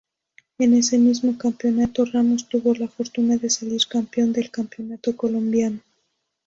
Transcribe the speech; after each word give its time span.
En 0.57 0.73
ese 0.73 0.97
mismo 0.97 1.37
campeonato, 1.37 2.05
Ramos 2.05 2.49
tuvo 2.49 2.73
la 2.73 2.87
fortuna 2.87 3.37
de 3.37 3.51
salir 3.51 3.85
campeón 3.87 4.33
del 4.33 4.49
campeonato 4.49 5.15
colombiano. 5.15 5.79